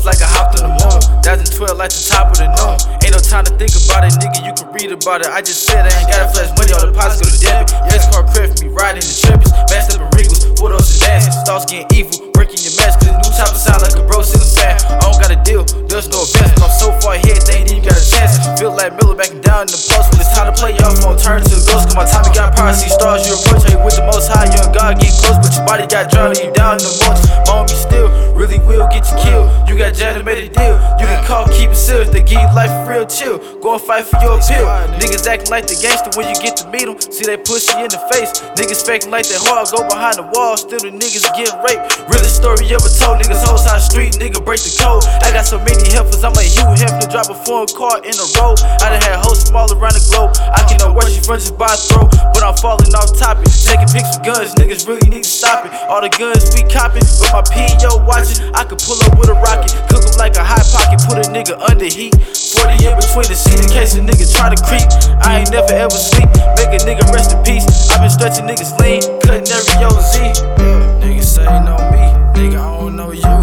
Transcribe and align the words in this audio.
I 0.00 0.24
hopped 0.24 0.56
on 0.60 0.72
the 0.72 0.74
moon. 0.80 1.00
2012 1.20 1.76
like 1.76 1.92
the 1.92 2.04
top 2.08 2.32
of 2.32 2.40
the 2.40 2.48
noon. 2.48 2.80
Ain't 3.04 3.12
no 3.12 3.20
time 3.20 3.44
to 3.44 3.52
think 3.60 3.76
about 3.76 4.08
it, 4.08 4.16
nigga. 4.16 4.40
You 4.40 4.52
can 4.56 4.72
read 4.72 4.90
about 4.90 5.20
it. 5.20 5.28
I 5.28 5.44
just 5.44 5.68
said 5.68 5.84
I 5.84 5.92
ain't 6.00 6.08
got 6.08 6.24
a 6.24 6.28
flash 6.32 6.48
money. 6.56 6.72
All 6.72 6.88
deposits 6.88 7.20
go 7.20 7.28
to 7.28 7.40
debit. 7.40 7.70
Yes, 7.92 8.08
car 8.08 8.24
for 8.24 8.48
me 8.64 8.72
riding 8.72 9.04
the 9.04 9.12
champions. 9.12 9.52
Masked 9.68 10.00
up 10.00 10.00
in 10.00 10.12
what 10.62 10.70
else 10.70 10.94
is 10.94 11.02
that? 11.02 11.26
Thoughts 11.42 11.66
getting 11.66 11.90
evil, 11.90 12.30
breaking 12.30 12.62
your 12.62 12.70
mask. 12.78 13.02
Cause 13.02 13.10
the 13.10 13.18
new 13.18 13.34
chopper 13.34 13.58
sound 13.58 13.82
like 13.82 13.98
a 13.98 14.04
bro 14.06 14.22
sitting 14.22 14.46
fan. 14.46 14.78
I 14.94 15.10
don't 15.10 15.18
got 15.18 15.34
a 15.34 15.38
deal, 15.42 15.66
there's 15.90 16.06
no. 16.06 16.22
But 16.22 16.54
I'm 16.62 16.70
so 16.70 16.94
far 17.02 17.18
ahead, 17.18 17.42
they 17.50 17.66
ain't 17.66 17.74
even 17.74 17.82
got 17.82 17.98
a 17.98 18.04
chance. 18.06 18.38
Feel 18.62 18.70
like 18.70 18.94
Miller 18.94 19.18
backing 19.18 19.42
down 19.42 19.66
in 19.66 19.74
the 19.74 19.80
post. 19.90 20.14
When 20.14 20.22
it's 20.22 20.30
time 20.30 20.46
to 20.46 20.54
play, 20.54 20.78
y'all 20.78 20.94
phone 21.02 21.18
turn 21.18 21.42
to 21.42 21.50
the 21.50 21.66
ghost. 21.66 21.90
Cause 21.90 21.98
my 21.98 22.06
time 22.06 22.22
got 22.30 22.54
power, 22.54 22.70
see 22.70 22.94
stars. 22.94 23.26
You 23.26 23.34
approach, 23.34 23.66
hey, 23.66 23.74
with 23.74 23.98
the 23.98 24.06
most 24.06 24.30
high. 24.30 24.46
Young 24.54 24.70
God 24.70 25.02
get 25.02 25.10
close, 25.18 25.42
but 25.42 25.50
your 25.50 25.66
body 25.66 25.90
got 25.90 26.06
drowned. 26.14 26.38
You 26.38 26.54
down 26.54 26.78
in 26.78 26.86
the 26.86 26.94
most. 27.10 27.26
My 27.50 27.66
be 27.66 27.74
still, 27.74 28.01
you 29.72 29.78
got 29.78 29.96
Jada 29.96 30.20
made 30.20 30.36
a 30.36 30.48
deal. 30.52 30.76
You 31.00 31.08
can 31.08 31.24
call, 31.24 31.48
keep 31.48 31.72
it 31.72 31.80
serious. 31.80 32.12
They 32.12 32.20
give 32.20 32.36
you 32.36 32.50
life 32.52 32.70
real 32.84 33.08
chill. 33.08 33.40
Go 33.64 33.80
and 33.80 33.82
fight 33.82 34.04
for 34.04 34.20
your 34.20 34.36
appeal. 34.36 34.68
Niggas 35.00 35.24
acting 35.24 35.48
like 35.48 35.66
the 35.66 35.80
gangster 35.80 36.12
when 36.12 36.28
you 36.28 36.36
get 36.36 36.60
to 36.60 36.68
meet 36.68 36.84
them. 36.84 37.00
See 37.00 37.24
they 37.24 37.40
push 37.40 37.72
you 37.72 37.80
in 37.80 37.88
the 37.88 38.00
face. 38.12 38.44
Niggas 38.52 38.84
faking 38.84 39.08
like 39.08 39.24
they 39.24 39.40
hard. 39.40 39.72
Go 39.72 39.80
behind 39.88 40.20
the 40.20 40.28
wall. 40.36 40.60
Still 40.60 40.84
the 40.84 40.92
niggas 40.92 41.24
getting 41.32 41.56
raped. 41.64 42.04
Realest 42.04 42.36
story 42.36 42.68
ever 42.68 42.90
told. 43.00 43.24
Niggas 43.24 43.40
hoes 43.48 43.64
high 43.64 43.80
street. 43.80 44.20
Nigga 44.20 44.44
break 44.44 44.60
the 44.60 44.72
code. 44.76 45.08
I 45.24 45.32
got 45.32 45.48
so 45.48 45.56
many 45.64 45.88
helpers. 45.88 46.20
I'm 46.20 46.36
like 46.36 46.52
Hugh 46.52 46.68
Hefner. 46.76 47.08
Drop 47.08 47.32
a 47.32 47.36
foreign 47.48 47.72
car 47.72 48.04
in 48.04 48.12
a 48.12 48.26
row. 48.36 48.52
I 48.84 48.92
done 48.92 49.00
had 49.00 49.24
hoes 49.24 49.48
from 49.48 49.56
all 49.56 49.72
around 49.72 49.96
the 49.96 50.04
globe. 50.12 50.36
I 50.52 50.60
can 50.68 50.76
know 50.84 50.92
you 51.08 51.24
from 51.24 51.40
just 51.40 51.56
by 51.56 51.72
throw. 51.88 52.12
But 52.36 52.44
I'm 52.44 52.56
falling 52.60 52.92
off 52.92 53.16
topic. 53.16 53.48
Taking 53.48 53.88
pics 53.88 54.20
with 54.20 54.28
guns. 54.28 54.52
Niggas 54.60 54.84
really 54.84 55.08
need 55.08 55.24
to 55.24 55.32
stop 55.32 55.64
it. 55.64 55.72
All 55.88 56.04
the 56.04 56.12
guns 56.12 56.52
we 56.52 56.60
copping. 56.68 57.08
With 57.08 57.32
my 57.32 57.40
PO 57.40 58.04
watching. 58.04 58.52
I 58.52 58.68
in 62.92 63.00
between 63.00 63.28
the 63.28 63.36
seat 63.36 63.56
in 63.56 63.68
case 63.72 63.96
a 63.96 64.00
nigga 64.04 64.28
try 64.28 64.52
to 64.52 64.58
creep. 64.60 64.84
I 65.24 65.40
ain't 65.40 65.50
never 65.50 65.72
ever 65.72 65.96
sleep. 65.96 66.28
Make 66.60 66.76
a 66.76 66.80
nigga 66.84 67.04
rest 67.12 67.32
in 67.32 67.40
peace. 67.42 67.64
i 67.90 67.96
been 67.96 68.12
stretching 68.12 68.44
niggas 68.44 68.76
lean, 68.80 69.00
cutting 69.24 69.48
every 69.48 69.76
OZ. 69.88 70.14
Niggas 71.00 71.24
say 71.24 71.48
know 71.64 71.80
me, 71.90 72.04
nigga 72.36 72.60
I 72.60 72.68
don't 72.76 72.96
know 72.96 73.12
you. 73.12 73.36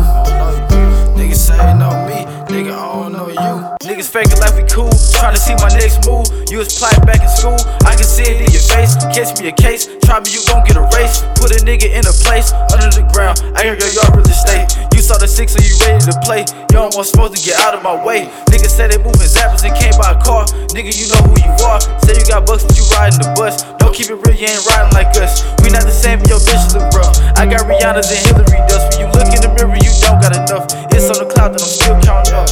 Niggas 1.17 1.41
say 1.49 1.57
know 1.81 1.93
me, 2.05 2.25
nigga 2.53 2.73
I 2.73 2.85
don't 2.93 3.13
know 3.13 3.29
you. 3.29 3.53
Niggas 3.81 4.09
faking 4.09 4.39
like 4.39 4.53
we 4.53 4.63
cool, 4.69 4.93
trying 5.17 5.33
to 5.33 5.41
see 5.41 5.55
my 5.57 5.69
next 5.73 6.05
move. 6.05 6.29
You 6.49 6.59
was 6.59 6.77
plotting 6.77 7.05
back 7.05 7.21
in 7.21 7.29
school, 7.29 7.57
I 7.85 7.95
can 7.97 8.05
see 8.05 8.23
it 8.23 8.45
in 8.45 8.49
your 8.53 8.65
face. 8.69 8.95
Catch 9.09 9.41
me 9.41 9.49
a 9.49 9.51
case, 9.51 9.89
try 10.05 10.19
me, 10.19 10.29
you 10.31 10.41
gon' 10.45 10.63
get 10.65 10.77
a 10.77 10.85
race. 10.93 11.25
Put 11.49 11.63
a 11.63 11.65
nigga 11.65 11.89
in 11.89 12.05
a 12.05 12.13
place 12.21 12.53
under 12.69 12.93
the 12.93 13.01
ground. 13.09 13.41
I 13.57 13.65
hear 13.65 13.73
your 13.73 13.89
yard 13.97 14.13
really 14.13 14.37
stay. 14.37 14.69
You 14.93 15.01
saw 15.01 15.17
the 15.17 15.25
six, 15.25 15.57
so 15.57 15.59
you 15.65 15.73
ready 15.81 15.97
to 16.05 16.13
play. 16.21 16.45
You 16.45 16.77
don't 16.77 16.93
want 16.93 17.09
to 17.09 17.41
get 17.41 17.57
out 17.57 17.73
of 17.73 17.81
my 17.81 17.97
way. 18.05 18.29
Niggas 18.53 18.69
say 18.69 18.85
they 18.85 19.01
moving 19.01 19.25
zappers 19.25 19.65
and 19.65 19.73
came 19.73 19.97
by 19.97 20.13
a 20.13 20.19
car. 20.21 20.45
Nigga, 20.77 20.93
you 20.93 21.09
know 21.09 21.17
who 21.25 21.33
you 21.41 21.49
are. 21.65 21.81
Say 22.05 22.21
you 22.21 22.25
got 22.29 22.45
bucks, 22.45 22.69
but 22.69 22.77
you 22.77 22.85
riding 22.93 23.17
the 23.17 23.33
bus. 23.33 23.65
Don't 23.81 23.89
keep 23.97 24.13
it 24.13 24.21
real, 24.21 24.37
you 24.37 24.45
ain't 24.45 24.61
riding 24.69 24.93
like 24.93 25.09
us. 25.17 25.41
We 25.65 25.73
not 25.73 25.89
the 25.89 25.95
same, 25.95 26.21
but 26.21 26.29
your 26.29 26.37
bitch 26.45 26.69
look 26.77 26.85
rough. 26.93 27.17
I 27.33 27.49
got 27.49 27.65
Rihanna's 27.65 28.13
and 28.13 28.21
Hillary 28.29 28.61
dust. 28.69 28.93
When 28.93 29.01
you 29.01 29.09
look 29.09 29.33
in 29.33 29.41
the 29.41 29.49
mirror, 29.57 29.73
you 29.73 29.89
don't 30.05 30.21
got 30.21 30.37
enough. 30.37 30.69
It's 30.93 31.09
on 31.09 31.17
the 31.17 31.25
cloud 31.33 31.57
that 31.57 31.65
I'm 31.65 31.73
still 31.73 31.97
counting 32.05 32.37
up. 32.37 32.48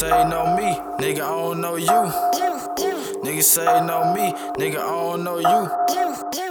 Say 0.00 0.24
no 0.30 0.56
me, 0.56 0.78
nigga, 0.98 1.20
I 1.20 1.28
don't 1.28 1.60
know 1.60 1.76
you. 1.76 1.86
Nigga 3.22 3.42
say 3.42 3.66
no 3.84 4.14
me, 4.14 4.32
nigga, 4.56 4.78
I 4.78 4.88
don't 4.88 5.24
know 5.24 5.38
you. 5.38 6.49